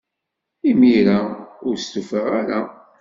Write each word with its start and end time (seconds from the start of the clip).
Imir-a, 0.69 1.19
ur 1.67 1.75
stufaɣ 1.77 2.25
ara. 2.39 2.59